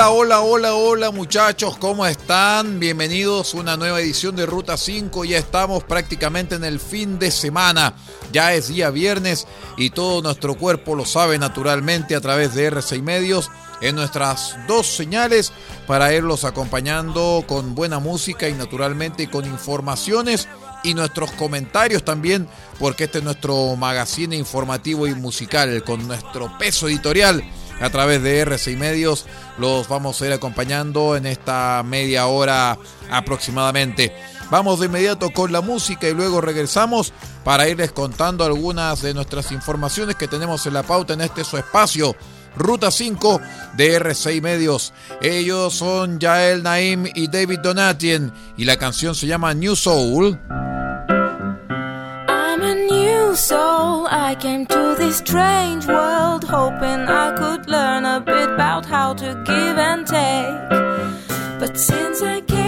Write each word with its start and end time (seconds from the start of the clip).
Hola, 0.00 0.12
hola, 0.12 0.40
hola, 0.40 0.74
hola 0.76 1.10
muchachos, 1.10 1.76
¿cómo 1.76 2.06
están? 2.06 2.80
Bienvenidos 2.80 3.52
a 3.52 3.58
una 3.58 3.76
nueva 3.76 4.00
edición 4.00 4.34
de 4.34 4.46
Ruta 4.46 4.78
5. 4.78 5.26
Ya 5.26 5.36
estamos 5.36 5.84
prácticamente 5.84 6.54
en 6.54 6.64
el 6.64 6.80
fin 6.80 7.18
de 7.18 7.30
semana. 7.30 7.92
Ya 8.32 8.54
es 8.54 8.68
día 8.68 8.88
viernes 8.88 9.46
y 9.76 9.90
todo 9.90 10.22
nuestro 10.22 10.54
cuerpo 10.54 10.94
lo 10.94 11.04
sabe 11.04 11.38
naturalmente 11.38 12.16
a 12.16 12.20
través 12.22 12.54
de 12.54 12.72
R6 12.72 13.02
Medios 13.02 13.50
en 13.82 13.94
nuestras 13.94 14.56
dos 14.66 14.86
señales 14.86 15.52
para 15.86 16.14
irlos 16.14 16.44
acompañando 16.44 17.44
con 17.46 17.74
buena 17.74 17.98
música 17.98 18.48
y 18.48 18.54
naturalmente 18.54 19.28
con 19.28 19.44
informaciones 19.44 20.48
y 20.82 20.94
nuestros 20.94 21.30
comentarios 21.32 22.06
también, 22.06 22.48
porque 22.78 23.04
este 23.04 23.18
es 23.18 23.24
nuestro 23.24 23.76
magazine 23.76 24.34
informativo 24.34 25.06
y 25.06 25.14
musical 25.14 25.84
con 25.84 26.08
nuestro 26.08 26.56
peso 26.56 26.88
editorial 26.88 27.44
a 27.80 27.90
través 27.90 28.22
de 28.22 28.46
R6 28.46 28.76
Medios. 28.76 29.26
Los 29.58 29.88
vamos 29.88 30.20
a 30.20 30.26
ir 30.26 30.32
acompañando 30.32 31.16
en 31.16 31.26
esta 31.26 31.82
media 31.84 32.26
hora 32.26 32.78
aproximadamente. 33.10 34.14
Vamos 34.50 34.80
de 34.80 34.86
inmediato 34.86 35.30
con 35.30 35.52
la 35.52 35.60
música 35.60 36.08
y 36.08 36.14
luego 36.14 36.40
regresamos 36.40 37.12
para 37.44 37.68
irles 37.68 37.92
contando 37.92 38.44
algunas 38.44 39.00
de 39.00 39.14
nuestras 39.14 39.52
informaciones 39.52 40.16
que 40.16 40.28
tenemos 40.28 40.66
en 40.66 40.74
la 40.74 40.82
pauta 40.82 41.14
en 41.14 41.20
este 41.20 41.44
su 41.44 41.56
espacio. 41.56 42.16
Ruta 42.56 42.90
5 42.90 43.40
de 43.76 44.00
R6 44.00 44.42
Medios. 44.42 44.92
Ellos 45.22 45.74
son 45.74 46.20
Jael 46.20 46.64
Naim 46.64 47.06
y 47.14 47.28
David 47.28 47.60
Donatien 47.60 48.32
y 48.56 48.64
la 48.64 48.76
canción 48.76 49.14
se 49.14 49.28
llama 49.28 49.54
New 49.54 49.76
Soul. 49.76 50.38
I'm 52.28 52.62
a 52.62 52.74
new 52.74 53.36
soul. 53.36 53.69
I 54.30 54.36
came 54.36 54.64
to 54.66 54.94
this 54.96 55.18
strange 55.18 55.88
world 55.88 56.44
hoping 56.44 57.00
I 57.08 57.34
could 57.36 57.68
learn 57.68 58.04
a 58.04 58.20
bit 58.20 58.48
about 58.48 58.86
how 58.86 59.12
to 59.14 59.42
give 59.44 59.76
and 59.76 60.06
take. 60.06 60.70
But 61.58 61.76
since 61.76 62.22
I 62.22 62.40
came 62.42 62.59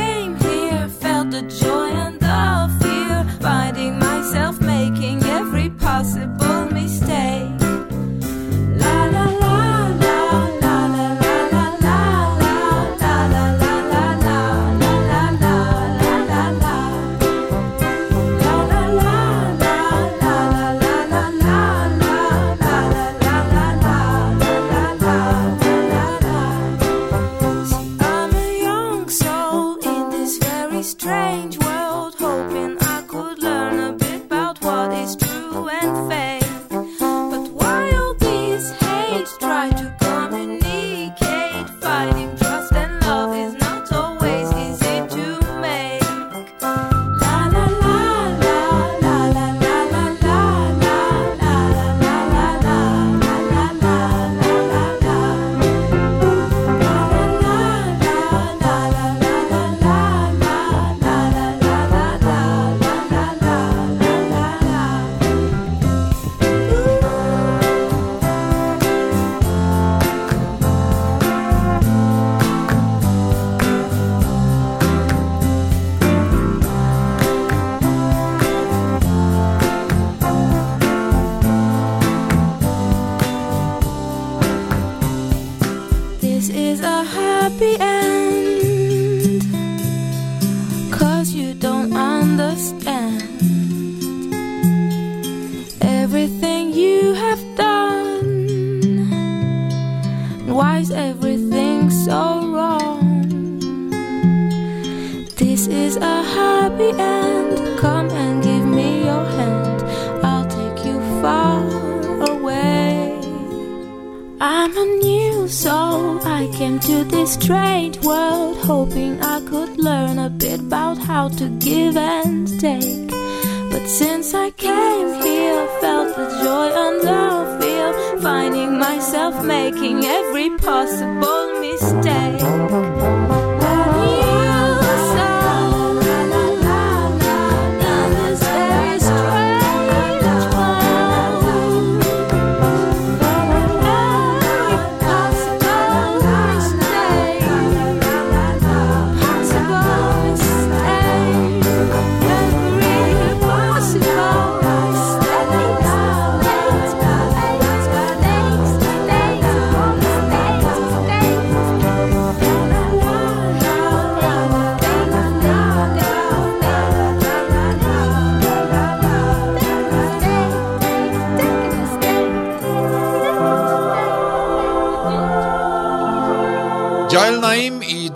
But 123.82 123.90
since 123.90 124.32
I 124.32 124.50
came 124.52 125.20
here, 125.24 125.66
felt 125.80 126.14
the 126.14 126.28
joy 126.44 126.68
and 126.70 127.02
love 127.02 127.60
fear, 127.60 128.20
finding 128.20 128.78
myself 128.78 129.44
making 129.44 130.04
every 130.04 130.50
possible 130.50 131.60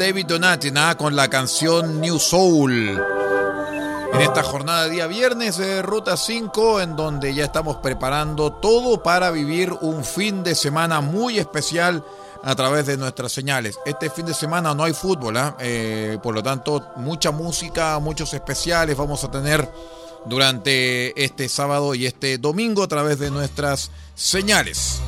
David 0.06 0.26
Donati, 0.26 0.70
nada 0.70 0.96
con 0.96 1.16
la 1.16 1.26
canción 1.26 2.00
New 2.00 2.20
Soul. 2.20 2.96
En 4.14 4.20
esta 4.20 4.44
jornada 4.44 4.84
de 4.84 4.90
día 4.90 5.08
viernes 5.08 5.56
de 5.56 5.82
Ruta 5.82 6.16
5, 6.16 6.80
en 6.80 6.94
donde 6.94 7.34
ya 7.34 7.46
estamos 7.46 7.78
preparando 7.78 8.52
todo 8.52 9.02
para 9.02 9.32
vivir 9.32 9.72
un 9.80 10.04
fin 10.04 10.44
de 10.44 10.54
semana 10.54 11.00
muy 11.00 11.40
especial 11.40 12.04
a 12.44 12.54
través 12.54 12.86
de 12.86 12.96
nuestras 12.96 13.32
señales. 13.32 13.80
Este 13.84 14.08
fin 14.08 14.26
de 14.26 14.34
semana 14.34 14.76
no 14.76 14.84
hay 14.84 14.92
fútbol, 14.92 15.36
¿ah? 15.38 15.56
Eh, 15.58 16.18
por 16.22 16.36
lo 16.36 16.42
tanto, 16.42 16.92
mucha 16.98 17.32
música, 17.32 17.98
muchos 17.98 18.32
especiales 18.32 18.96
vamos 18.96 19.24
a 19.24 19.30
tener 19.32 19.68
durante 20.24 21.20
este 21.20 21.48
sábado 21.48 21.96
y 21.96 22.06
este 22.06 22.38
domingo 22.38 22.84
a 22.84 22.88
través 22.88 23.18
de 23.18 23.32
nuestras 23.32 23.90
señales. 24.14 25.00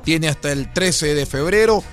Tiene 0.03 0.29
hasta 0.29 0.51
el 0.51 0.73
13 0.73 1.13
de 1.13 1.25
febrero 1.25 1.83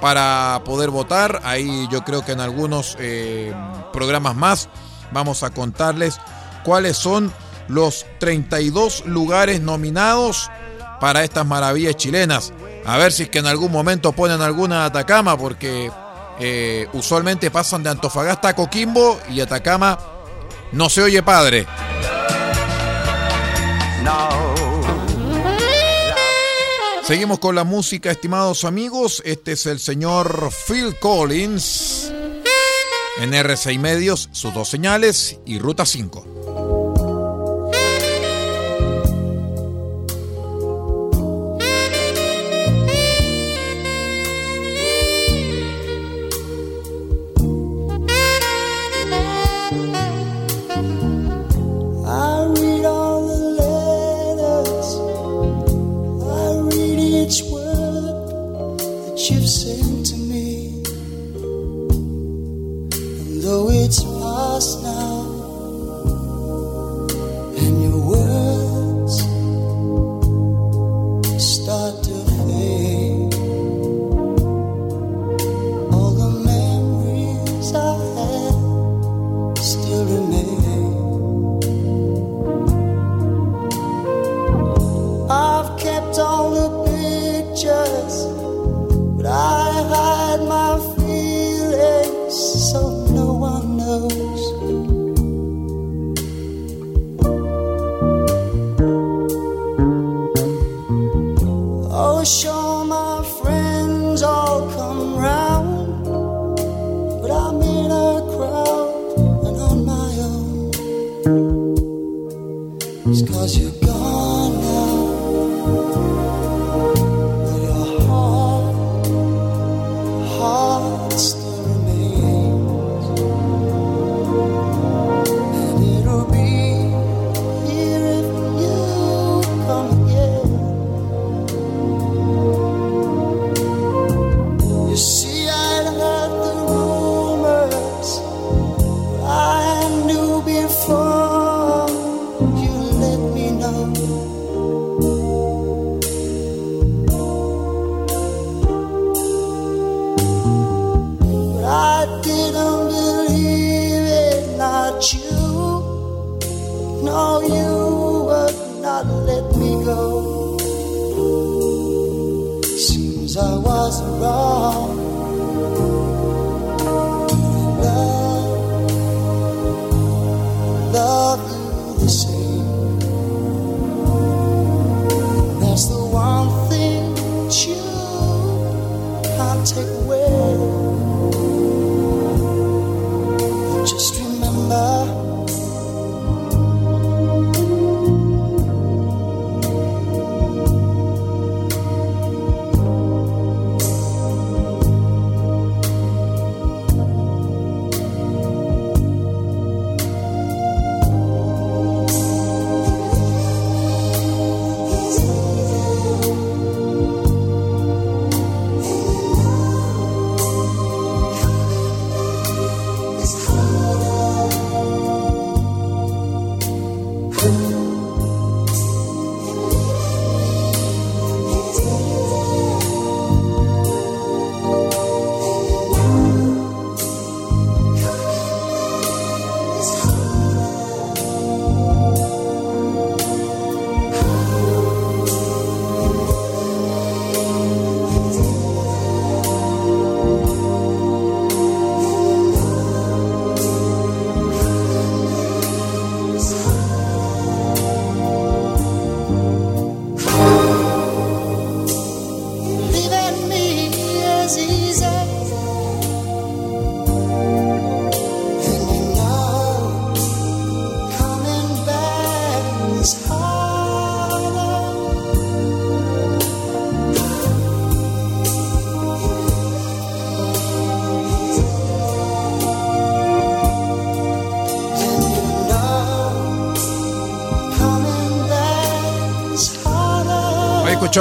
para 0.00 0.62
poder 0.64 0.90
votar. 0.90 1.40
Ahí 1.44 1.88
yo 1.90 2.04
creo 2.04 2.24
que 2.24 2.32
en 2.32 2.40
algunos 2.40 2.96
eh, 3.00 3.52
programas 3.92 4.36
más 4.36 4.68
vamos 5.12 5.42
a 5.42 5.50
contarles 5.50 6.18
cuáles 6.64 6.96
son 6.96 7.32
los 7.68 8.06
32 8.18 9.06
lugares 9.06 9.60
nominados 9.60 10.50
para 11.00 11.24
estas 11.24 11.46
maravillas 11.46 11.96
chilenas. 11.96 12.52
A 12.84 12.98
ver 12.98 13.12
si 13.12 13.24
es 13.24 13.28
que 13.28 13.38
en 13.38 13.46
algún 13.46 13.72
momento 13.72 14.12
ponen 14.12 14.40
alguna 14.40 14.84
Atacama, 14.84 15.36
porque 15.36 15.90
eh, 16.40 16.88
usualmente 16.94 17.50
pasan 17.50 17.82
de 17.82 17.90
Antofagasta 17.90 18.48
a 18.48 18.56
Coquimbo 18.56 19.20
y 19.30 19.40
Atacama 19.40 19.98
no 20.72 20.88
se 20.88 21.02
oye 21.02 21.22
padre. 21.22 21.66
Seguimos 27.04 27.40
con 27.40 27.56
la 27.56 27.64
música, 27.64 28.10
estimados 28.10 28.64
amigos. 28.64 29.20
Este 29.24 29.52
es 29.52 29.66
el 29.66 29.80
señor 29.80 30.50
Phil 30.68 30.96
Collins 31.00 32.12
en 33.18 33.32
R6 33.32 33.78
Medios, 33.80 34.28
sus 34.30 34.54
dos 34.54 34.68
señales 34.68 35.40
y 35.44 35.58
Ruta 35.58 35.84
5. 35.84 36.39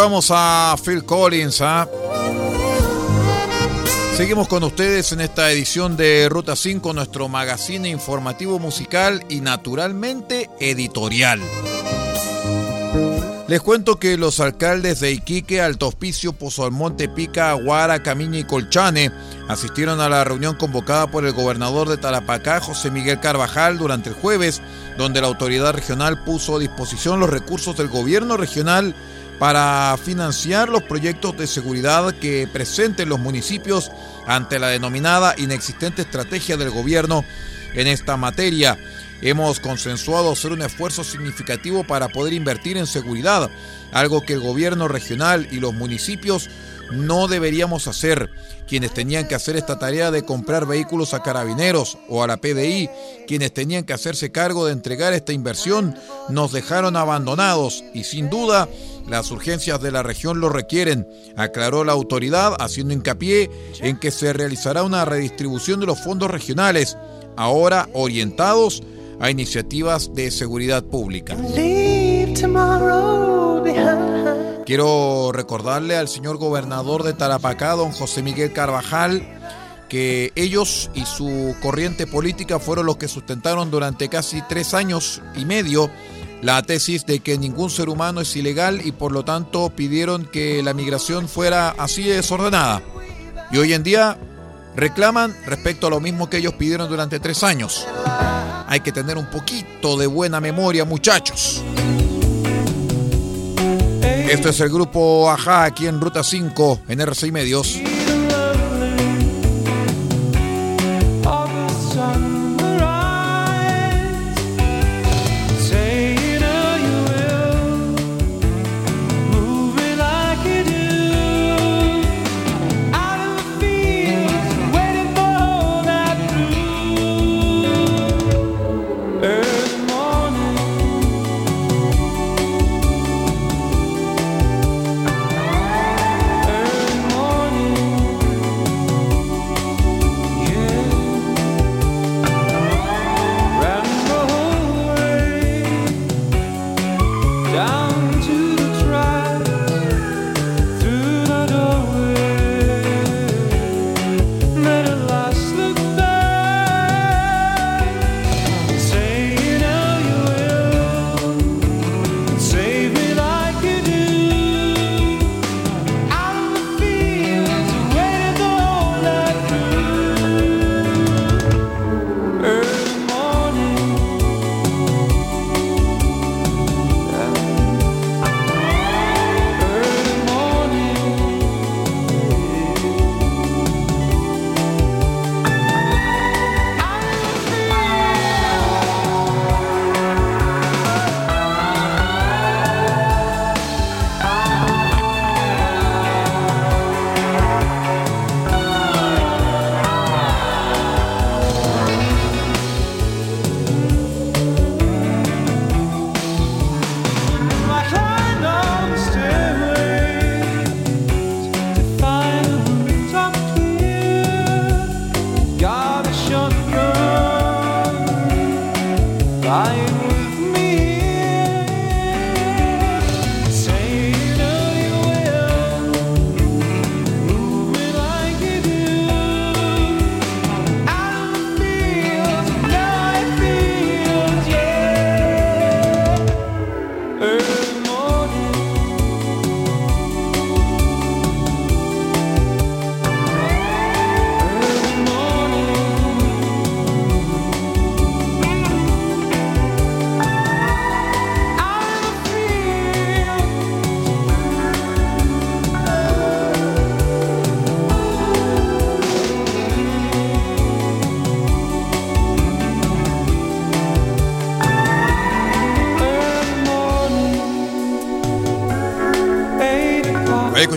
Escuchamos 0.09 0.31
a 0.31 0.75
Phil 0.83 1.05
Collins. 1.05 1.61
¿ah? 1.61 1.87
Seguimos 4.17 4.47
con 4.47 4.63
ustedes 4.63 5.11
en 5.11 5.21
esta 5.21 5.51
edición 5.51 5.97
de 5.97 6.27
Ruta 6.29 6.55
5, 6.55 6.93
nuestro 6.93 7.27
magazine 7.27 7.87
informativo 7.89 8.57
musical 8.57 9.23
y 9.29 9.41
naturalmente 9.41 10.49
editorial. 10.59 11.39
Les 13.47 13.61
cuento 13.61 13.99
que 13.99 14.17
los 14.17 14.39
alcaldes 14.39 14.99
de 14.99 15.11
Iquique, 15.11 15.61
Alto 15.61 15.87
Hospicio, 15.87 16.33
Pozo 16.33 16.65
Almonte, 16.65 17.07
Pica, 17.07 17.51
Aguara, 17.51 18.01
Camiña 18.01 18.39
y 18.39 18.45
Colchane 18.45 19.11
asistieron 19.47 20.01
a 20.01 20.09
la 20.09 20.23
reunión 20.23 20.55
convocada 20.55 21.11
por 21.11 21.23
el 21.25 21.33
gobernador 21.33 21.87
de 21.87 21.97
Tarapacá, 21.97 22.61
José 22.61 22.89
Miguel 22.89 23.19
Carvajal, 23.19 23.77
durante 23.77 24.09
el 24.09 24.15
jueves, 24.15 24.59
donde 24.97 25.21
la 25.21 25.27
autoridad 25.27 25.73
regional 25.73 26.23
puso 26.23 26.55
a 26.55 26.59
disposición 26.59 27.19
los 27.19 27.29
recursos 27.29 27.77
del 27.77 27.89
gobierno 27.89 28.37
regional 28.37 28.95
para 29.39 29.97
financiar 30.03 30.69
los 30.69 30.83
proyectos 30.83 31.37
de 31.37 31.47
seguridad 31.47 32.13
que 32.13 32.47
presenten 32.51 33.09
los 33.09 33.19
municipios 33.19 33.89
ante 34.27 34.59
la 34.59 34.67
denominada 34.67 35.33
inexistente 35.37 36.01
estrategia 36.01 36.57
del 36.57 36.69
gobierno 36.69 37.23
en 37.73 37.87
esta 37.87 38.17
materia. 38.17 38.77
Hemos 39.21 39.59
consensuado 39.59 40.31
hacer 40.31 40.51
un 40.51 40.61
esfuerzo 40.61 41.03
significativo 41.03 41.85
para 41.85 42.09
poder 42.09 42.33
invertir 42.33 42.77
en 42.77 42.87
seguridad, 42.87 43.49
algo 43.91 44.21
que 44.21 44.33
el 44.33 44.41
gobierno 44.41 44.87
regional 44.87 45.47
y 45.51 45.59
los 45.59 45.73
municipios 45.73 46.49
no 46.91 47.27
deberíamos 47.27 47.87
hacer. 47.87 48.29
Quienes 48.67 48.93
tenían 48.93 49.27
que 49.27 49.33
hacer 49.33 49.55
esta 49.55 49.79
tarea 49.79 50.11
de 50.11 50.23
comprar 50.23 50.67
vehículos 50.67 51.13
a 51.13 51.23
carabineros 51.23 51.97
o 52.07 52.23
a 52.23 52.27
la 52.27 52.37
PDI, 52.37 52.89
quienes 53.27 53.51
tenían 53.51 53.83
que 53.83 53.93
hacerse 53.93 54.31
cargo 54.31 54.67
de 54.67 54.73
entregar 54.73 55.13
esta 55.13 55.33
inversión, 55.33 55.95
nos 56.29 56.51
dejaron 56.51 56.95
abandonados 56.95 57.83
y 57.95 58.03
sin 58.03 58.29
duda 58.29 58.69
las 59.09 59.31
urgencias 59.31 59.81
de 59.81 59.91
la 59.91 60.03
región 60.03 60.39
lo 60.39 60.49
requieren, 60.49 61.07
aclaró 61.35 61.83
la 61.83 61.93
autoridad 61.93 62.55
haciendo 62.59 62.93
hincapié 62.93 63.49
en 63.81 63.97
que 63.97 64.11
se 64.11 64.33
realizará 64.33 64.83
una 64.83 65.05
redistribución 65.05 65.79
de 65.79 65.87
los 65.87 65.99
fondos 65.99 66.29
regionales, 66.29 66.97
ahora 67.35 67.89
orientados 67.93 68.83
a 69.19 69.29
iniciativas 69.29 70.13
de 70.13 70.31
seguridad 70.31 70.83
pública. 70.83 71.35
Quiero 74.65 75.31
recordarle 75.33 75.97
al 75.97 76.07
señor 76.07 76.37
gobernador 76.37 77.03
de 77.03 77.13
Tarapacá, 77.13 77.71
don 77.73 77.91
José 77.91 78.21
Miguel 78.21 78.53
Carvajal, 78.53 79.23
que 79.89 80.31
ellos 80.35 80.91
y 80.93 81.05
su 81.05 81.55
corriente 81.61 82.05
política 82.05 82.59
fueron 82.59 82.85
los 82.85 82.97
que 82.97 83.07
sustentaron 83.07 83.71
durante 83.71 84.07
casi 84.07 84.43
tres 84.47 84.75
años 84.75 85.21
y 85.35 85.45
medio 85.45 85.89
la 86.41 86.61
tesis 86.63 87.05
de 87.05 87.19
que 87.19 87.37
ningún 87.37 87.69
ser 87.69 87.89
humano 87.89 88.21
es 88.21 88.35
ilegal 88.35 88.81
y 88.85 88.91
por 88.91 89.11
lo 89.11 89.23
tanto 89.23 89.69
pidieron 89.69 90.25
que 90.25 90.63
la 90.63 90.73
migración 90.73 91.27
fuera 91.27 91.69
así 91.77 92.03
desordenada. 92.03 92.81
Y 93.51 93.57
hoy 93.57 93.73
en 93.73 93.83
día 93.83 94.17
reclaman 94.75 95.35
respecto 95.45 95.87
a 95.87 95.89
lo 95.89 95.99
mismo 95.99 96.29
que 96.29 96.37
ellos 96.37 96.53
pidieron 96.53 96.89
durante 96.89 97.19
tres 97.19 97.43
años. 97.43 97.85
Hay 98.67 98.81
que 98.81 98.91
tener 98.91 99.17
un 99.17 99.29
poquito 99.29 99.97
de 99.97 100.07
buena 100.07 100.39
memoria, 100.39 100.85
muchachos. 100.85 101.63
Esto 104.29 104.49
es 104.49 104.59
el 104.59 104.69
grupo 104.69 105.29
Ajá 105.29 105.63
aquí 105.63 105.87
en 105.87 105.99
Ruta 105.99 106.23
5 106.23 106.81
en 106.87 107.01
RCI 107.01 107.31
Medios. 107.31 107.79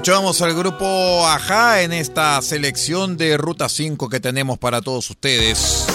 Escuchamos 0.02 0.42
al 0.42 0.52
grupo 0.54 1.28
Ajá 1.28 1.82
en 1.82 1.92
esta 1.92 2.42
selección 2.42 3.16
de 3.16 3.37
Ruta 3.37 3.68
5 3.68 4.09
que 4.09 4.18
tenemos 4.18 4.59
para 4.59 4.80
todos 4.80 5.09
ustedes. 5.09 5.87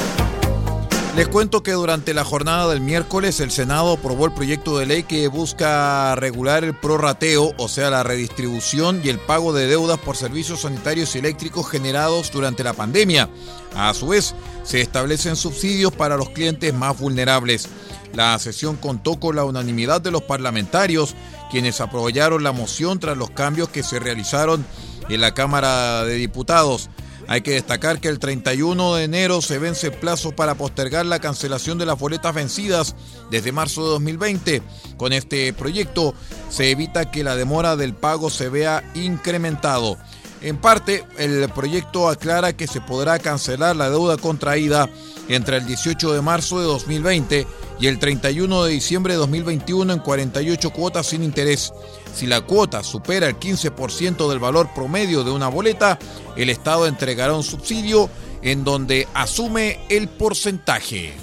Les 1.18 1.28
cuento 1.28 1.62
que 1.62 1.74
durante 1.74 2.14
la 2.14 2.24
jornada 2.24 2.70
del 2.70 2.80
miércoles 2.80 3.42
el 3.42 3.52
Senado 3.52 3.92
aprobó 3.92 4.26
el 4.26 4.32
proyecto 4.32 4.78
de 4.78 4.86
ley 4.86 5.04
que 5.04 5.28
busca 5.28 6.16
regular 6.16 6.64
el 6.64 6.74
prorrateo, 6.74 7.54
o 7.58 7.68
sea, 7.68 7.90
la 7.90 8.04
redistribución 8.04 9.02
y 9.04 9.10
el 9.10 9.20
pago 9.20 9.52
de 9.52 9.68
deudas 9.68 10.00
por 10.00 10.16
servicios 10.16 10.62
sanitarios 10.62 11.14
y 11.14 11.20
eléctricos 11.20 11.70
generados 11.70 12.32
durante 12.32 12.64
la 12.64 12.72
pandemia. 12.72 13.30
A 13.76 13.94
su 13.94 14.08
vez, 14.08 14.36
se 14.64 14.80
establecen 14.80 15.36
subsidios 15.36 15.92
para 15.92 16.16
los 16.16 16.30
clientes 16.30 16.74
más 16.74 16.98
vulnerables. 16.98 17.68
La 18.14 18.40
sesión 18.40 18.78
contó 18.78 19.20
con 19.20 19.36
la 19.36 19.44
unanimidad 19.44 20.00
de 20.00 20.12
los 20.12 20.22
parlamentarios 20.22 21.14
quienes 21.50 21.82
apoyaron 21.82 22.44
la 22.44 22.52
moción 22.52 23.00
tras 23.00 23.18
los 23.18 23.30
cambios 23.30 23.70
que 23.70 23.84
se 23.84 24.00
realizaron 24.00 24.66
en 25.10 25.22
la 25.22 25.34
Cámara 25.34 26.04
de 26.04 26.16
Diputados. 26.16 26.90
Hay 27.30 27.42
que 27.42 27.52
destacar 27.52 28.00
que 28.00 28.08
el 28.08 28.20
31 28.20 28.96
de 28.96 29.04
enero 29.04 29.42
se 29.42 29.60
vence 29.60 29.92
plazo 29.92 30.32
para 30.32 30.56
postergar 30.56 31.06
la 31.06 31.20
cancelación 31.20 31.78
de 31.78 31.86
las 31.86 32.00
boletas 32.00 32.34
vencidas 32.34 32.96
desde 33.30 33.52
marzo 33.52 33.84
de 33.84 33.90
2020. 33.90 34.62
Con 34.96 35.12
este 35.12 35.52
proyecto 35.52 36.14
se 36.50 36.72
evita 36.72 37.12
que 37.12 37.26
la 37.26 37.36
demora 37.36 37.76
del 37.76 37.94
pago 37.94 38.30
se 38.30 38.48
vea 38.48 38.82
incrementado. 38.96 39.98
En 40.42 40.58
parte, 40.58 41.04
el 41.18 41.50
proyecto 41.50 42.08
aclara 42.08 42.56
que 42.56 42.68
se 42.68 42.80
podrá 42.80 43.20
cancelar 43.20 43.76
la 43.76 43.90
deuda 43.90 44.18
contraída 44.18 44.88
entre 45.28 45.58
el 45.58 45.66
18 45.66 46.14
de 46.14 46.22
marzo 46.22 46.60
de 46.60 46.66
2020 46.66 47.48
y 47.80 47.88
el 47.88 48.00
31 48.00 48.64
de 48.64 48.72
diciembre 48.72 49.14
de 49.14 49.20
2021 49.20 49.94
en 49.94 50.00
48 50.00 50.70
cuotas 50.72 51.08
sin 51.08 51.24
interés. 51.24 51.74
Si 52.14 52.26
la 52.26 52.42
cuota 52.42 52.84
supera 52.84 53.28
el 53.28 53.38
15% 53.38 54.30
del 54.30 54.40
valor 54.40 54.70
promedio 54.74 55.24
de 55.24 55.32
una 55.32 55.48
boleta, 55.48 56.00
el 56.36 56.50
Estado 56.50 56.88
entregará 56.88 57.34
un 57.34 57.44
subsidio 57.44 58.10
en 58.42 58.64
donde 58.64 59.08
asume 59.14 59.80
el 59.90 60.08
porcentaje. 60.08 61.14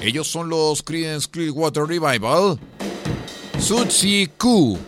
Ellos 0.00 0.28
son 0.28 0.48
los 0.48 0.82
Creedence 0.82 1.28
Clearwater 1.28 1.84
Revival, 1.84 2.58
Sutsi 3.58 4.30
Q 4.36 4.78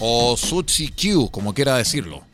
o 0.00 0.36
Sutsi 0.36 0.88
Q, 0.88 1.30
como 1.30 1.52
quiera 1.52 1.76
decirlo. 1.76 2.25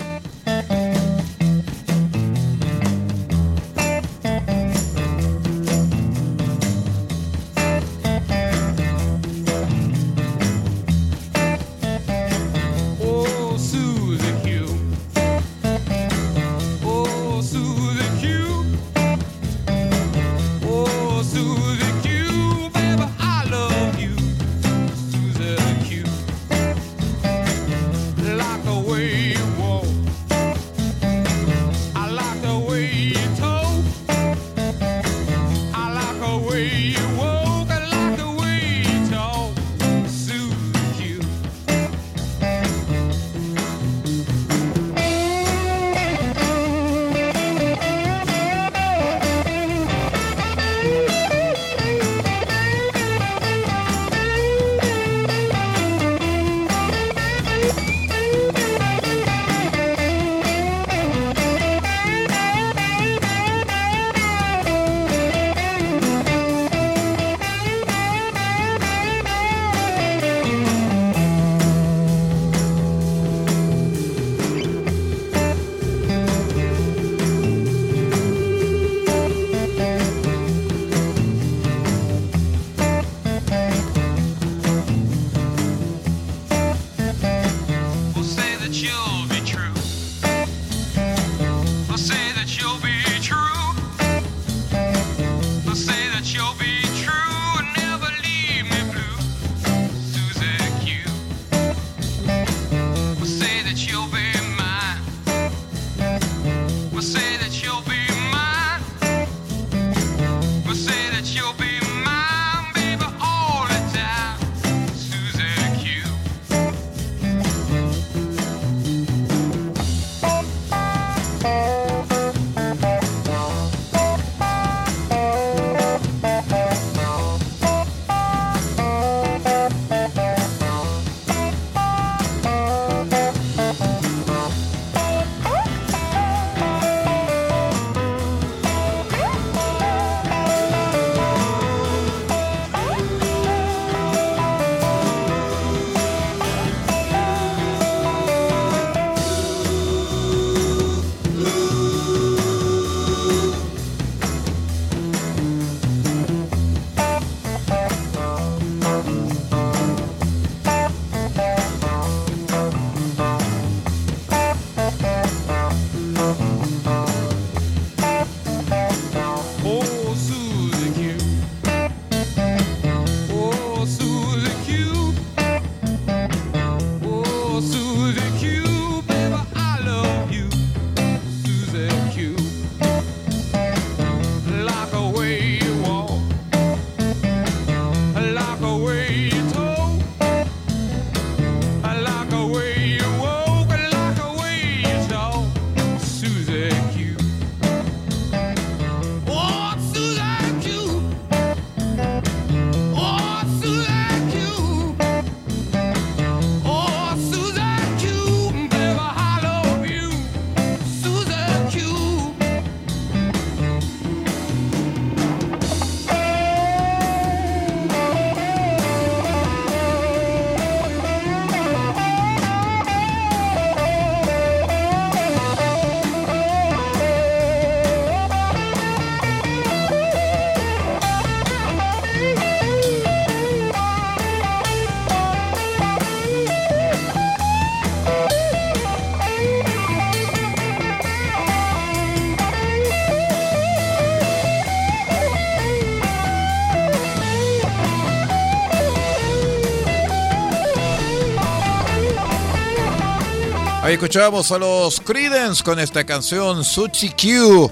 Escuchamos 253.93 254.51
a 254.51 254.59
los 254.59 255.01
Creedence 255.03 255.63
con 255.63 255.79
esta 255.79 256.05
canción 256.05 256.65
Suchi 256.65 257.11
Q. 257.11 257.71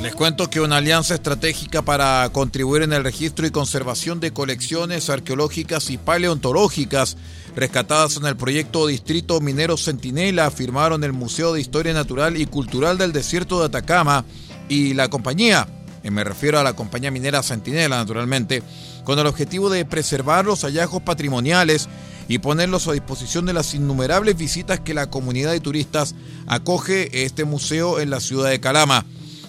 Les 0.00 0.14
cuento 0.14 0.48
que 0.48 0.60
una 0.60 0.76
alianza 0.76 1.14
estratégica 1.14 1.82
para 1.82 2.30
contribuir 2.32 2.82
en 2.82 2.92
el 2.92 3.02
registro 3.02 3.44
y 3.44 3.50
conservación 3.50 4.20
de 4.20 4.32
colecciones 4.32 5.10
arqueológicas 5.10 5.90
y 5.90 5.98
paleontológicas 5.98 7.16
rescatadas 7.56 8.18
en 8.18 8.26
el 8.26 8.36
proyecto 8.36 8.86
Distrito 8.86 9.40
Minero 9.40 9.76
Centinela 9.76 10.52
firmaron 10.52 11.02
el 11.02 11.12
Museo 11.12 11.52
de 11.52 11.60
Historia 11.60 11.92
Natural 11.92 12.40
y 12.40 12.46
Cultural 12.46 12.98
del 12.98 13.12
Desierto 13.12 13.58
de 13.58 13.66
Atacama 13.66 14.24
y 14.68 14.94
la 14.94 15.10
compañía, 15.10 15.66
me 16.04 16.22
refiero 16.22 16.60
a 16.60 16.62
la 16.62 16.74
compañía 16.74 17.10
minera 17.10 17.42
Centinela 17.42 17.96
naturalmente, 17.96 18.62
con 19.02 19.18
el 19.18 19.26
objetivo 19.26 19.70
de 19.70 19.84
preservar 19.84 20.44
los 20.44 20.62
hallazgos 20.62 21.02
patrimoniales 21.02 21.88
y 22.28 22.38
ponerlos 22.38 22.88
a 22.88 22.92
disposición 22.92 23.46
de 23.46 23.52
las 23.52 23.74
innumerables 23.74 24.36
visitas 24.36 24.80
que 24.80 24.94
la 24.94 25.10
comunidad 25.10 25.52
de 25.52 25.60
turistas 25.60 26.14
acoge 26.46 27.24
este 27.24 27.44
museo 27.44 28.00
en 28.00 28.10
la 28.10 28.20
ciudad 28.20 28.50
de 28.50 28.60
Calama. 28.60 29.04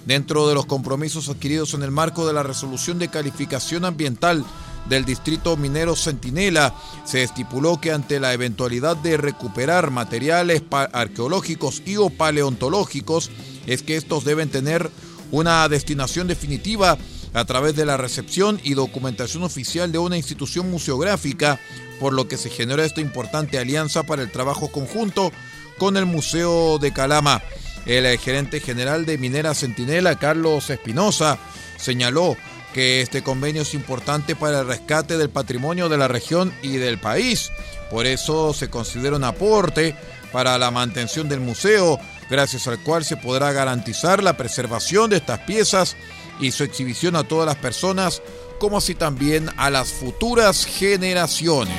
Dentro 0.05 0.49
de 0.49 0.55
los 0.55 0.65
compromisos 0.65 1.29
adquiridos 1.29 1.73
en 1.73 1.83
el 1.83 1.91
marco 1.91 2.27
de 2.27 2.33
la 2.33 2.43
resolución 2.43 2.99
de 2.99 3.07
calificación 3.07 3.85
ambiental 3.85 4.43
del 4.89 5.05
distrito 5.05 5.55
minero 5.55 5.95
Centinela, 5.95 6.75
se 7.05 7.23
estipuló 7.23 7.79
que 7.79 7.91
ante 7.91 8.19
la 8.19 8.33
eventualidad 8.33 8.97
de 8.97 9.15
recuperar 9.15 9.91
materiales 9.91 10.63
arqueológicos 10.71 11.81
y 11.85 11.95
o 11.95 12.09
paleontológicos, 12.09 13.31
es 13.65 13.81
que 13.81 13.95
estos 13.95 14.25
deben 14.25 14.49
tener 14.49 14.91
una 15.31 15.67
destinación 15.69 16.27
definitiva 16.27 16.97
a 17.33 17.45
través 17.45 17.75
de 17.75 17.85
la 17.85 17.97
recepción 17.97 18.59
y 18.63 18.73
documentación 18.73 19.43
oficial 19.43 19.91
de 19.91 19.97
una 19.97 20.17
institución 20.17 20.69
museográfica, 20.69 21.59
por 21.99 22.13
lo 22.13 22.27
que 22.27 22.37
se 22.37 22.49
generó 22.49 22.83
esta 22.83 23.01
importante 23.01 23.57
alianza 23.57 24.03
para 24.03 24.21
el 24.21 24.31
trabajo 24.31 24.71
conjunto 24.71 25.31
con 25.77 25.97
el 25.97 26.05
Museo 26.05 26.77
de 26.79 26.93
Calama. 26.93 27.41
El 27.85 28.17
gerente 28.17 28.59
general 28.59 29.05
de 29.05 29.17
Minera 29.17 29.53
Centinela, 29.53 30.17
Carlos 30.17 30.69
Espinosa, 30.69 31.37
señaló 31.77 32.37
que 32.73 33.01
este 33.01 33.21
convenio 33.23 33.63
es 33.63 33.73
importante 33.73 34.35
para 34.35 34.61
el 34.61 34.67
rescate 34.67 35.17
del 35.17 35.29
patrimonio 35.29 35.89
de 35.89 35.97
la 35.97 36.07
región 36.07 36.53
y 36.61 36.77
del 36.77 36.99
país. 36.99 37.51
Por 37.89 38.05
eso 38.05 38.53
se 38.53 38.69
considera 38.69 39.15
un 39.15 39.23
aporte 39.23 39.95
para 40.31 40.57
la 40.57 40.71
mantención 40.71 41.29
del 41.29 41.39
museo, 41.39 41.99
gracias 42.29 42.67
al 42.67 42.79
cual 42.79 43.05
se 43.05 43.17
podrá 43.17 43.51
garantizar 43.51 44.23
la 44.23 44.35
preservación 44.37 45.09
de 45.09 45.17
estas 45.17 45.39
piezas 45.41 45.95
y 46.39 46.51
su 46.51 46.63
exhibición 46.63 47.15
a 47.15 47.23
todas 47.23 47.45
las 47.45 47.55
personas, 47.55 48.21
como 48.59 48.77
así 48.77 48.95
también 48.95 49.49
a 49.57 49.69
las 49.69 49.91
futuras 49.91 50.65
generaciones. 50.65 51.75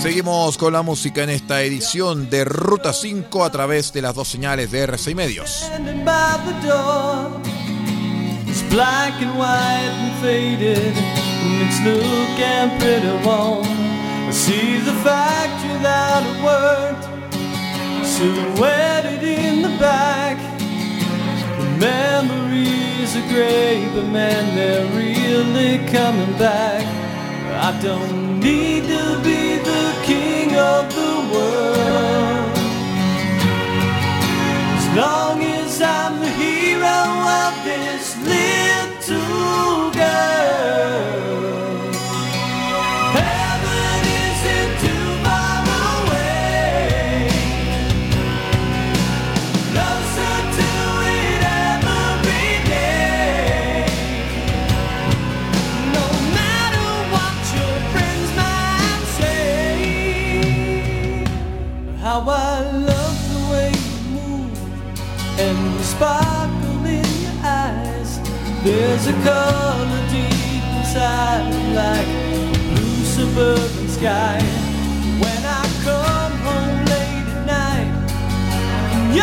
Seguimos 0.00 0.56
con 0.56 0.72
la 0.72 0.82
música 0.82 1.24
en 1.24 1.30
esta 1.30 1.62
edición 1.62 2.30
de 2.30 2.44
Ruta 2.44 2.92
5 2.92 3.44
a 3.44 3.50
través 3.50 3.92
de 3.92 4.02
las 4.02 4.14
dos 4.14 4.28
señales 4.28 4.70
de 4.70 4.82
RCI 4.82 5.14
Medios. 5.14 5.68
Memories 21.78 23.14
are 23.14 23.28
great, 23.28 23.88
but 23.94 24.06
man, 24.06 24.56
they're 24.56 24.84
really 24.96 25.78
coming 25.86 26.36
back. 26.36 26.84
I 27.54 27.80
don't 27.80 28.40
need 28.40 28.82
to 28.82 29.20
be 29.22 29.58
the 29.58 29.94
king 30.02 30.56
of 30.56 30.92
the 30.92 31.14
world. 31.32 32.58
As 34.76 34.86
long 34.96 35.40
as 35.42 35.80
I'm 35.80 36.18
the 36.18 36.30
hero 36.30 37.00
of 37.46 37.54
this 37.62 38.16
little 38.26 39.92
girl. 39.92 41.57
Sparkle 65.84 66.84
in 66.84 67.04
your 67.22 67.38
eyes. 67.44 68.18
There's 68.64 69.06
a 69.06 69.12
color 69.22 70.02
deep 70.10 70.64
inside, 70.78 71.46
like 71.74 72.08
a 72.08 72.74
blue 72.74 73.04
suburban 73.04 73.88
sky. 73.88 74.40
When 75.22 75.40
I 75.46 75.64
come 75.84 76.32
home 76.46 76.84
late 76.86 77.28
at 77.36 77.46
night, 77.46 78.12
and 78.50 79.14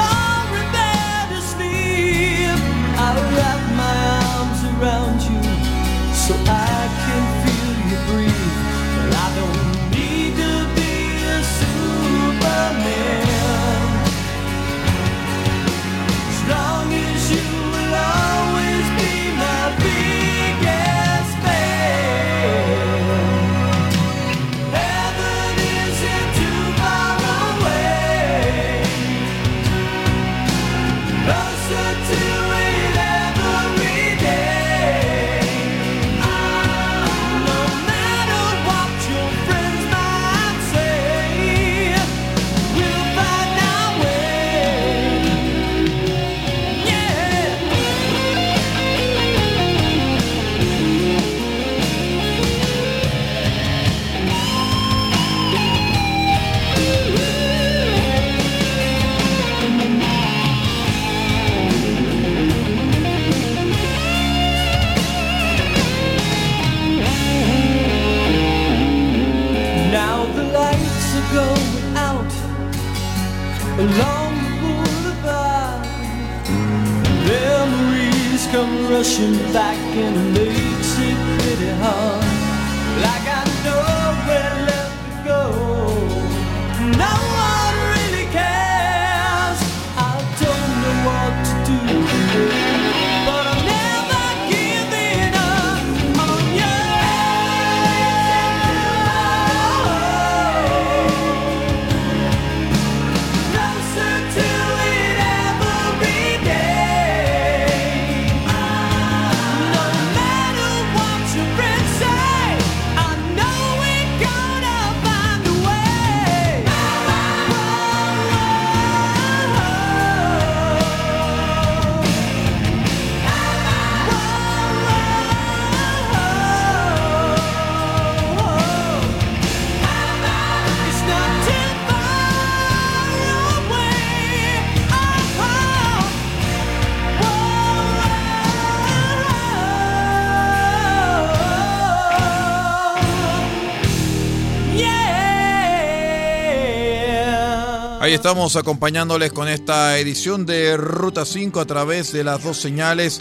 estamos 148.15 148.55
acompañándoles 148.55 149.33
con 149.33 149.49
esta 149.49 149.99
edición 149.99 150.45
de 150.45 150.77
Ruta 150.77 151.25
5 151.25 151.59
a 151.59 151.65
través 151.65 152.13
de 152.13 152.23
las 152.23 152.41
dos 152.41 152.55
señales 152.55 153.19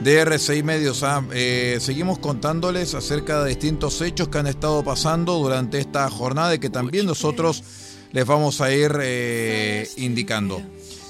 de 0.00 0.26
R6 0.26 0.64
Medios. 0.64 1.04
Ah, 1.04 1.24
eh, 1.32 1.78
seguimos 1.80 2.18
contándoles 2.18 2.94
acerca 2.94 3.44
de 3.44 3.50
distintos 3.50 4.00
hechos 4.00 4.28
que 4.28 4.38
han 4.38 4.48
estado 4.48 4.82
pasando 4.82 5.38
durante 5.38 5.78
esta 5.78 6.10
jornada 6.10 6.56
y 6.56 6.58
que 6.58 6.70
también 6.70 7.06
nosotros 7.06 7.62
les 8.10 8.26
vamos 8.26 8.60
a 8.60 8.72
ir 8.72 8.92
eh, 9.00 9.88
indicando. 9.96 10.60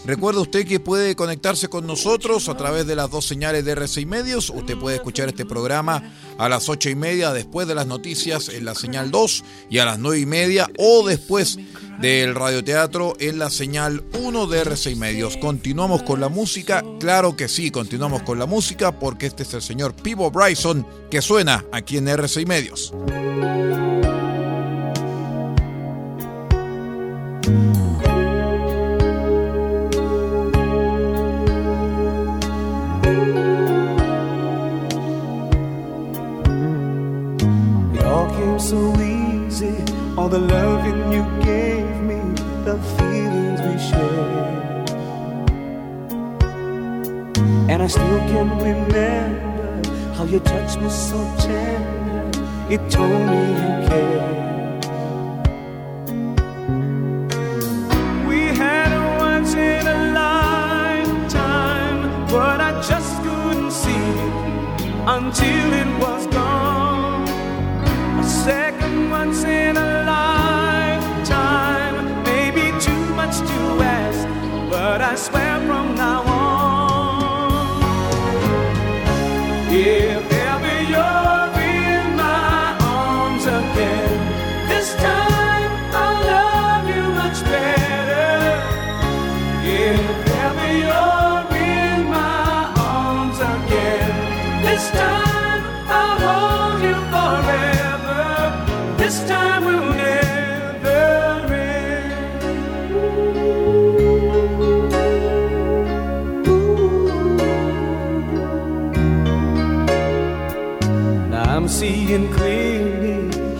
Recuerde 0.05 0.41
usted 0.41 0.67
que 0.67 0.81
puede 0.81 1.15
conectarse 1.15 1.69
con 1.69 1.87
nosotros 1.87 2.49
a 2.49 2.57
través 2.57 2.87
de 2.87 2.97
las 2.97 3.11
dos 3.11 3.25
señales 3.25 3.65
de 3.65 3.77
R6 3.77 4.05
Medios. 4.07 4.51
Usted 4.51 4.77
puede 4.77 4.97
escuchar 4.97 5.29
este 5.29 5.47
programa 5.47 6.03
a 6.39 6.49
las 6.49 6.69
ocho 6.69 6.91
y 6.91 6.97
media 6.97 7.33
después 7.33 7.69
de 7.69 7.77
las 7.77 7.87
noticias 7.87 8.49
en 8.49 8.65
la 8.65 8.75
señal 8.75 9.13
2 9.13 9.45
y 9.71 9.79
a 9.79 9.85
las 9.85 10.01
nueve 10.01 10.19
y 10.19 10.27
media 10.27 10.69
o 10.77 11.07
después 11.07 11.59
del 12.01 12.35
radioteatro 12.35 13.15
en 13.21 13.39
la 13.39 13.49
señal 13.49 14.03
1 14.19 14.47
de 14.49 14.65
R6 14.65 14.97
Medios. 14.97 15.37
Continuamos 15.37 16.03
con 16.03 16.21
la 16.21 16.29
música, 16.29 16.83
claro 16.99 17.37
que 17.37 17.49
sí, 17.49 17.71
continuamos 17.71 18.23
con 18.23 18.41
la 18.41 18.47
música 18.47 18.99
porque 18.99 19.27
este 19.27 19.45
es 19.45 19.55
el 19.55 19.63
señor 19.63 19.95
Pivo 19.95 20.33
Bryson 20.33 20.85
que 21.13 21.23
suena 21.23 21.65
aquí 21.71 21.99
en 21.99 22.09
R6 22.09 22.47
Medios. 22.47 22.93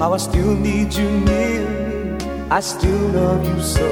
How 0.03 0.15
I 0.15 0.17
still 0.17 0.57
need 0.57 0.93
you 0.95 1.09
near 1.21 1.65
me. 1.71 2.27
I 2.51 2.59
still 2.59 3.05
love 3.19 3.45
you 3.47 3.63
so. 3.63 3.89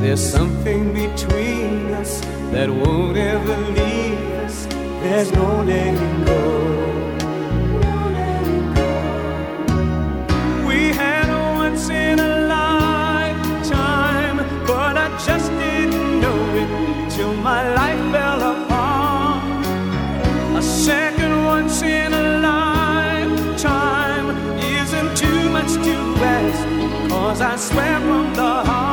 There's 0.00 0.24
something 0.36 0.92
between 0.92 1.92
us 2.00 2.20
that 2.50 2.68
won't 2.68 3.16
ever 3.16 3.58
leave 3.78 4.18
us. 4.44 4.66
There's 5.02 5.30
no 5.30 5.62
letting 5.62 6.24
go. 6.24 6.67
Swear 27.58 27.98
from 28.00 28.34
the 28.34 28.42
heart. 28.42 28.87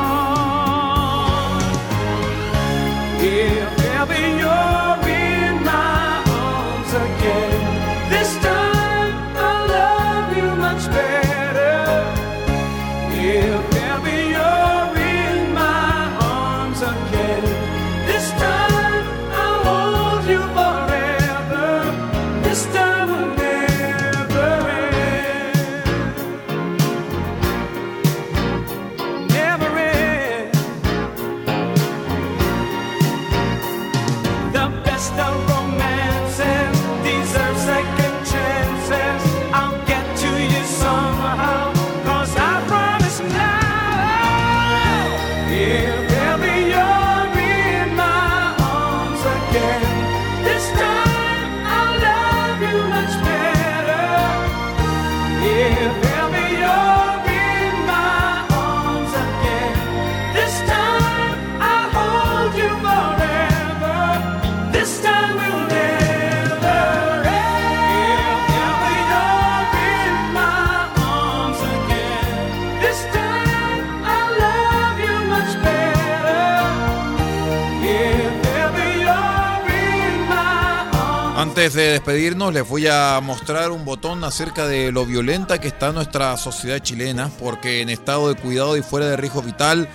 Antes 81.56 81.72
de 81.72 81.92
despedirnos, 81.92 82.52
les 82.52 82.68
voy 82.68 82.86
a 82.86 83.18
mostrar 83.22 83.70
un 83.70 83.86
botón 83.86 84.22
acerca 84.24 84.66
de 84.66 84.92
lo 84.92 85.06
violenta 85.06 85.58
que 85.58 85.68
está 85.68 85.90
nuestra 85.90 86.36
sociedad 86.36 86.80
chilena, 86.80 87.30
porque 87.38 87.80
en 87.80 87.88
estado 87.88 88.28
de 88.28 88.34
cuidado 88.34 88.76
y 88.76 88.82
fuera 88.82 89.06
de 89.06 89.16
riesgo 89.16 89.40
vital 89.40 89.88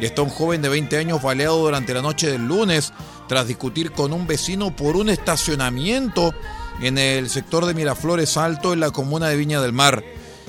está 0.00 0.22
un 0.22 0.28
joven 0.28 0.62
de 0.62 0.68
20 0.68 0.96
años 0.96 1.20
baleado 1.20 1.58
durante 1.58 1.92
la 1.92 2.02
noche 2.02 2.30
del 2.30 2.46
lunes 2.46 2.92
tras 3.26 3.48
discutir 3.48 3.90
con 3.90 4.12
un 4.12 4.28
vecino 4.28 4.76
por 4.76 4.94
un 4.94 5.08
estacionamiento 5.08 6.32
en 6.80 6.98
el 6.98 7.28
sector 7.28 7.66
de 7.66 7.74
Miraflores 7.74 8.36
Alto 8.36 8.72
en 8.72 8.78
la 8.78 8.92
comuna 8.92 9.26
de 9.26 9.34
Viña 9.34 9.60
del 9.60 9.72
Mar. 9.72 10.04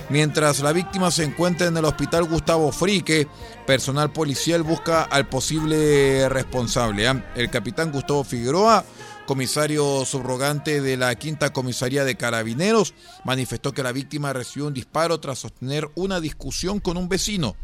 Mientras 0.10 0.60
la 0.60 0.72
víctima 0.72 1.10
se 1.10 1.24
encuentra 1.24 1.66
en 1.66 1.78
el 1.78 1.86
hospital 1.86 2.26
Gustavo 2.26 2.72
Frique, 2.72 3.28
personal 3.66 4.12
policial 4.12 4.62
busca 4.62 5.02
al 5.02 5.28
posible 5.30 6.30
responsable. 6.30 7.08
¿ah? 7.08 7.32
El 7.36 7.50
capitán 7.50 7.92
Gustavo 7.92 8.24
Figueroa, 8.24 8.86
comisario 9.30 10.06
subrogante 10.06 10.82
de 10.82 10.98
la 10.98 11.14
quinta 11.14 11.54
comisaría 11.54 12.04
de 12.04 12.18
carabineros, 12.18 12.96
manifestó 13.24 13.74
que 13.74 13.84
la 13.84 13.92
víctima 13.92 14.34
recibió 14.34 14.66
un 14.66 14.74
disparo 14.74 15.20
tras 15.20 15.38
sostener 15.38 15.88
una 15.94 16.20
discusión 16.20 16.80
con 16.80 16.98
un 16.98 17.08
vecino. 17.08 17.56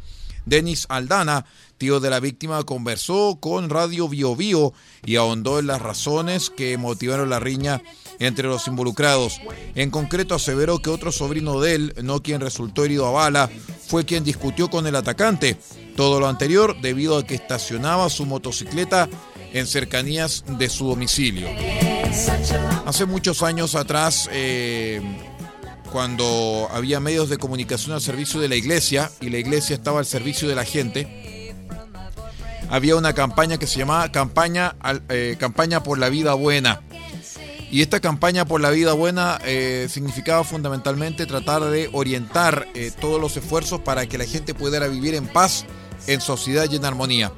Denis 0.46 0.86
Aldana, 0.90 1.48
tío 1.80 2.00
de 2.00 2.12
la 2.12 2.20
víctima, 2.20 2.62
conversó 2.66 3.40
con 3.42 3.72
Radio 3.72 4.08
Bio 4.08 4.36
Bio 4.36 4.74
y 5.08 5.16
ahondó 5.16 5.58
en 5.58 5.66
las 5.66 5.82
razones 5.82 6.52
que 6.52 6.78
motivaron 6.78 7.32
la 7.32 7.40
riña 7.40 7.82
entre 8.20 8.48
los 8.48 8.68
involucrados. 8.68 9.42
En 9.74 9.90
concreto 9.90 10.36
aseveró 10.36 10.84
que 10.84 10.92
otro 10.92 11.12
sobrino 11.12 11.60
de 11.62 11.74
él, 11.74 11.96
no 12.04 12.22
quien 12.22 12.42
resultó 12.42 12.86
herido 12.86 13.08
a 13.08 13.12
bala, 13.12 13.50
fue 13.88 14.06
quien 14.06 14.24
discutió 14.24 14.70
con 14.70 14.86
el 14.86 14.96
atacante. 14.96 15.58
Todo 15.96 16.20
lo 16.20 16.28
anterior 16.28 16.80
debido 16.80 17.18
a 17.18 17.26
que 17.26 17.34
estacionaba 17.34 18.08
su 18.12 18.28
motocicleta 18.28 19.10
en 19.56 19.68
cercanías 19.68 20.44
de 20.48 20.70
su 20.70 20.86
domicilio. 20.86 21.48
Hace 22.86 23.06
muchos 23.06 23.42
años 23.42 23.76
atrás, 23.76 24.30
eh, 24.34 25.02
cuando 25.94 26.68
había 26.74 27.00
medios 27.00 27.30
de 27.30 27.38
comunicación 27.38 27.96
al 27.96 28.02
servicio 28.02 28.42
de 28.42 28.50
la 28.50 28.58
iglesia 28.58 29.10
y 29.22 29.30
la 29.30 29.38
iglesia 29.38 29.78
estaba 29.78 30.00
al 30.00 30.06
servicio 30.06 30.50
de 30.50 30.56
la 30.56 30.66
gente, 30.66 31.56
había 32.70 32.98
una 32.98 33.14
campaña 33.14 33.58
que 33.58 33.66
se 33.66 33.80
llamaba 33.80 34.12
campaña, 34.12 34.76
eh, 35.08 35.38
campaña 35.40 35.82
por 35.84 36.00
la 36.00 36.10
vida 36.10 36.34
buena. 36.34 36.82
Y 37.72 37.82
esta 37.82 38.02
campaña 38.02 38.44
por 38.44 38.60
la 38.60 38.72
vida 38.72 38.92
buena 38.92 39.40
eh, 39.46 39.88
significaba 39.90 40.44
fundamentalmente 40.44 41.26
tratar 41.26 41.64
de 41.64 41.90
orientar 41.94 42.68
todos 43.00 43.22
los 43.22 43.38
esfuerzos 43.38 43.80
para 43.80 44.06
que 44.06 44.18
la 44.18 44.26
gente 44.26 44.54
pudiera 44.54 44.88
vivir 44.88 45.16
en 45.16 45.28
paz, 45.28 45.66
en 46.08 46.20
sociedad 46.20 46.68
y 46.70 46.76
en 46.76 46.84
armonía. 46.84 47.32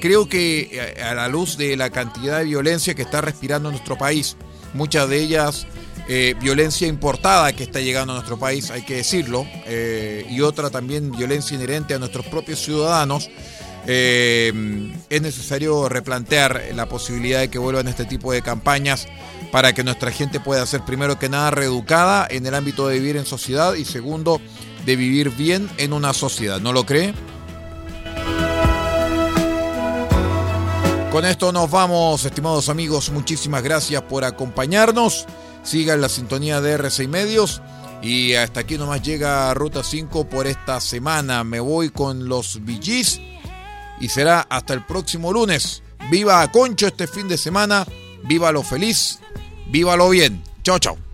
Creo 0.00 0.28
que 0.28 0.96
a 1.04 1.14
la 1.14 1.28
luz 1.28 1.56
de 1.56 1.76
la 1.76 1.90
cantidad 1.90 2.38
de 2.38 2.44
violencia 2.44 2.94
que 2.94 3.02
está 3.02 3.20
respirando 3.20 3.70
nuestro 3.70 3.96
país, 3.98 4.36
muchas 4.74 5.08
de 5.08 5.20
ellas 5.20 5.66
violencia 6.40 6.88
importada 6.88 7.52
que 7.52 7.62
está 7.62 7.78
llegando 7.80 8.12
a 8.12 8.16
nuestro 8.16 8.36
país, 8.36 8.72
hay 8.72 8.82
que 8.82 8.96
decirlo, 8.96 9.46
y 10.28 10.40
otra 10.40 10.68
también 10.68 11.12
violencia 11.12 11.54
inherente 11.54 11.94
a 11.94 12.00
nuestros 12.00 12.26
propios 12.26 12.58
ciudadanos, 12.60 13.30
eh, 13.86 14.52
es 15.08 15.22
necesario 15.22 15.88
replantear 15.88 16.62
la 16.74 16.86
posibilidad 16.86 17.40
de 17.40 17.48
que 17.48 17.58
vuelvan 17.58 17.88
este 17.88 18.04
tipo 18.04 18.32
de 18.32 18.42
campañas 18.42 19.08
para 19.52 19.72
que 19.72 19.82
nuestra 19.82 20.10
gente 20.10 20.38
pueda 20.38 20.64
ser 20.66 20.82
primero 20.82 21.18
que 21.18 21.28
nada 21.28 21.50
reeducada 21.50 22.26
en 22.30 22.46
el 22.46 22.54
ámbito 22.54 22.88
de 22.88 22.98
vivir 22.98 23.16
en 23.16 23.26
sociedad 23.26 23.74
y 23.74 23.84
segundo 23.84 24.40
de 24.84 24.96
vivir 24.96 25.30
bien 25.30 25.68
en 25.78 25.92
una 25.92 26.12
sociedad. 26.12 26.60
¿No 26.60 26.72
lo 26.72 26.84
cree? 26.84 27.14
Con 31.10 31.24
esto 31.24 31.50
nos 31.50 31.68
vamos, 31.68 32.24
estimados 32.24 32.68
amigos. 32.68 33.10
Muchísimas 33.10 33.64
gracias 33.64 34.00
por 34.02 34.24
acompañarnos. 34.24 35.26
Sigan 35.64 36.00
la 36.00 36.08
sintonía 36.08 36.60
de 36.60 36.78
R6 36.78 37.08
Medios. 37.08 37.60
Y 38.00 38.34
hasta 38.34 38.60
aquí 38.60 38.78
nomás 38.78 39.02
llega 39.02 39.52
Ruta 39.52 39.82
5 39.82 40.28
por 40.28 40.46
esta 40.46 40.80
semana. 40.80 41.42
Me 41.42 41.58
voy 41.58 41.90
con 41.90 42.28
los 42.28 42.60
VGs 42.62 43.20
y 44.00 44.08
será 44.08 44.46
hasta 44.48 44.72
el 44.72 44.86
próximo 44.86 45.32
lunes. 45.32 45.82
Viva 46.12 46.42
a 46.42 46.50
Concho 46.52 46.86
este 46.86 47.08
fin 47.08 47.26
de 47.26 47.36
semana, 47.36 47.86
viva 48.24 48.52
lo 48.52 48.62
feliz, 48.62 49.18
viva 49.66 49.96
lo 49.96 50.10
bien. 50.10 50.42
Chao, 50.62 50.78
chao. 50.78 51.09